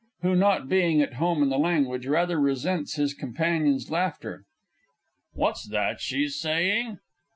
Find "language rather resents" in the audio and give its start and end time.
1.59-2.95